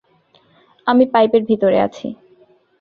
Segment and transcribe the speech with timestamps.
[0.87, 2.07] আমি পাইপের ভেতরে আছি।